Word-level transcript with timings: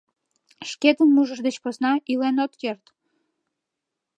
Шкетын, 0.69 1.09
мужыр 1.15 1.39
деч 1.47 1.55
посна, 1.63 1.91
илен 2.11 2.37
ок 2.45 2.51
керт. 2.61 2.83